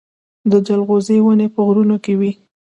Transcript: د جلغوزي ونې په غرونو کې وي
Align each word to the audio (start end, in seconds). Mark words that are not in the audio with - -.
د 0.51 0.53
جلغوزي 0.67 1.17
ونې 1.21 1.47
په 1.53 1.59
غرونو 1.65 1.95
کې 2.03 2.13
وي 2.19 2.31